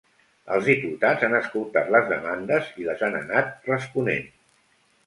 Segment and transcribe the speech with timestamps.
[0.53, 4.31] Els diputats han escoltat les demandes i les han anat responent.